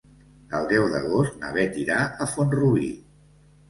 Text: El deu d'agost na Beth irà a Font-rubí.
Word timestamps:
El 0.59 0.65
deu 0.71 0.85
d'agost 0.95 1.39
na 1.43 1.53
Beth 1.59 1.79
irà 1.85 2.01
a 2.05 2.31
Font-rubí. 2.35 2.95